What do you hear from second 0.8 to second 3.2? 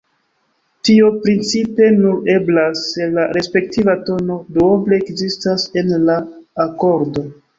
Tio principe nur eblas, se